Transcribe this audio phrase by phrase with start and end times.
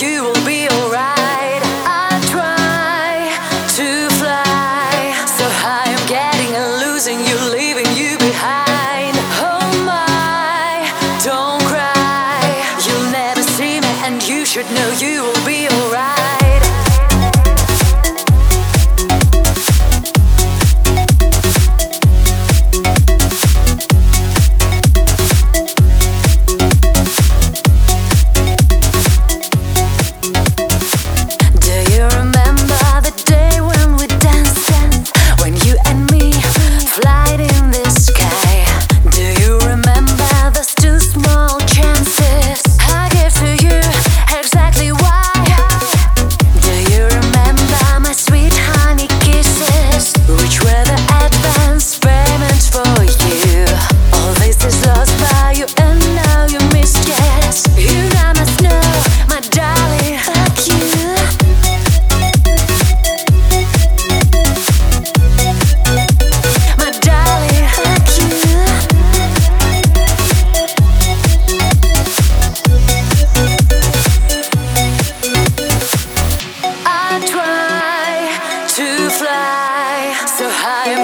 [0.00, 1.62] you will be alright.
[1.84, 3.34] I try
[3.78, 9.16] to fly so high, getting and losing you, leaving you behind.
[9.42, 10.86] Oh my,
[11.24, 12.38] don't cry.
[12.86, 16.37] You'll never see me, and you should know you will be alright.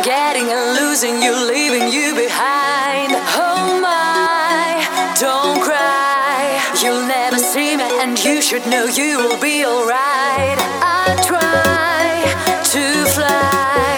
[0.04, 3.10] getting and losing you, leaving you behind.
[3.41, 6.60] Oh my, don't cry.
[6.82, 10.59] You'll never see me, and you should know you will be alright.
[10.84, 13.94] I try to fly.